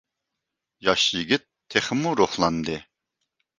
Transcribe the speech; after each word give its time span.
ياش 0.87 1.03
يىگىت 1.17 1.45
تېخىمۇ 1.75 2.17
روھلاندى. 2.23 2.81